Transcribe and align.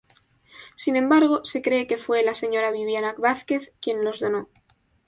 Sin 0.75 0.95
embargo 0.95 1.45
se 1.45 1.61
cree 1.61 1.85
que 1.85 1.95
fue 1.99 2.23
la 2.23 2.33
Señora 2.33 2.71
Viviana 2.71 3.13
Vázquez 3.19 3.71
quien 3.79 4.03
los 4.03 4.19
donó. 4.19 4.49